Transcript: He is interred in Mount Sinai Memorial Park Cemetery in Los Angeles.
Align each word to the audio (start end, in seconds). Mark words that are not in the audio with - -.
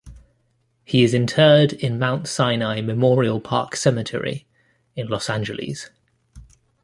He 0.83 1.03
is 1.03 1.13
interred 1.13 1.73
in 1.73 1.99
Mount 1.99 2.27
Sinai 2.27 2.81
Memorial 2.81 3.39
Park 3.39 3.75
Cemetery 3.75 4.47
in 4.95 5.05
Los 5.07 5.29
Angeles. 5.29 5.91